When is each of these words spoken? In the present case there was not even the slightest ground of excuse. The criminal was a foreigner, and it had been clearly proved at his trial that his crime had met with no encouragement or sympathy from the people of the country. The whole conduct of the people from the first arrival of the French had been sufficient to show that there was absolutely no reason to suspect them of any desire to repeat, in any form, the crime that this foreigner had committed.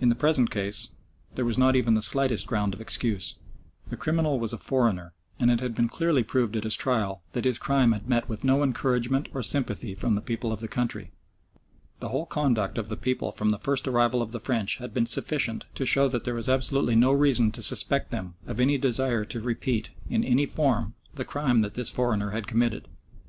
In 0.00 0.08
the 0.08 0.14
present 0.14 0.50
case 0.52 0.90
there 1.34 1.44
was 1.44 1.58
not 1.58 1.74
even 1.74 1.94
the 1.94 2.00
slightest 2.00 2.46
ground 2.46 2.74
of 2.74 2.80
excuse. 2.80 3.34
The 3.90 3.96
criminal 3.96 4.38
was 4.38 4.52
a 4.52 4.56
foreigner, 4.56 5.14
and 5.40 5.50
it 5.50 5.58
had 5.58 5.74
been 5.74 5.88
clearly 5.88 6.22
proved 6.22 6.54
at 6.54 6.62
his 6.62 6.76
trial 6.76 7.24
that 7.32 7.44
his 7.44 7.58
crime 7.58 7.90
had 7.90 8.08
met 8.08 8.28
with 8.28 8.44
no 8.44 8.62
encouragement 8.62 9.28
or 9.34 9.42
sympathy 9.42 9.96
from 9.96 10.14
the 10.14 10.20
people 10.20 10.52
of 10.52 10.60
the 10.60 10.68
country. 10.68 11.10
The 11.98 12.10
whole 12.10 12.26
conduct 12.26 12.78
of 12.78 12.88
the 12.88 12.96
people 12.96 13.32
from 13.32 13.50
the 13.50 13.58
first 13.58 13.88
arrival 13.88 14.22
of 14.22 14.30
the 14.30 14.38
French 14.38 14.76
had 14.76 14.94
been 14.94 15.06
sufficient 15.06 15.64
to 15.74 15.84
show 15.84 16.06
that 16.06 16.22
there 16.22 16.34
was 16.36 16.48
absolutely 16.48 16.94
no 16.94 17.10
reason 17.10 17.50
to 17.50 17.60
suspect 17.60 18.12
them 18.12 18.34
of 18.46 18.60
any 18.60 18.78
desire 18.78 19.24
to 19.24 19.40
repeat, 19.40 19.90
in 20.08 20.22
any 20.22 20.46
form, 20.46 20.94
the 21.16 21.24
crime 21.24 21.62
that 21.62 21.74
this 21.74 21.90
foreigner 21.90 22.30
had 22.30 22.46
committed. 22.46 22.86